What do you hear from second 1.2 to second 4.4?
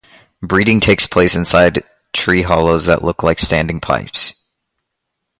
inside tree hollows that look like standing pipes.